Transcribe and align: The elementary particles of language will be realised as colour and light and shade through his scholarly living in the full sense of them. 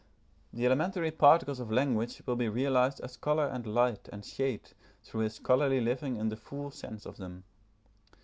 The 0.51 0.65
elementary 0.65 1.11
particles 1.11 1.59
of 1.59 1.71
language 1.71 2.23
will 2.25 2.35
be 2.35 2.49
realised 2.49 3.01
as 3.01 3.17
colour 3.17 3.45
and 3.47 3.67
light 3.67 4.09
and 4.11 4.25
shade 4.25 4.71
through 5.03 5.21
his 5.21 5.35
scholarly 5.35 5.79
living 5.79 6.15
in 6.15 6.29
the 6.29 6.37
full 6.37 6.71
sense 6.71 7.05
of 7.05 7.17
them. 7.17 7.43